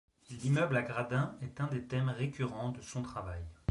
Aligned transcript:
L'immeuble 0.31 0.77
à 0.77 0.81
Gradin 0.81 1.37
est 1.43 1.61
un 1.61 1.67
des 1.67 1.83
thèmes 1.85 2.09
récurrents 2.09 2.71
de 2.71 2.81
son 2.81 3.03
travail. 3.03 3.43